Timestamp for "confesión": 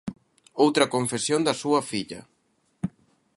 0.95-1.41